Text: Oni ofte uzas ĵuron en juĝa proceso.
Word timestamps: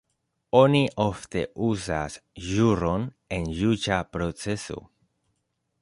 Oni 0.59 0.79
ofte 1.03 1.43
uzas 1.67 2.15
ĵuron 2.47 3.07
en 3.39 3.47
juĝa 3.61 4.01
proceso. 4.17 4.85